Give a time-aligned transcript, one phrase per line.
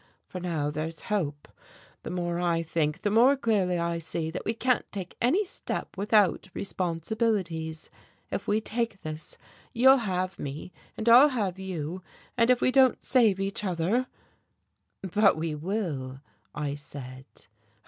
[0.27, 1.47] For now there's hope.
[2.01, 5.95] The more I think, the more clearly I see that we can't take any step
[5.95, 7.91] without responsibilities.
[8.31, 9.37] If we take this,
[9.73, 12.01] you'll have me, and I'll have you.
[12.35, 14.07] And if we don't save each other"
[15.03, 16.21] "But we will,"
[16.55, 17.25] I said.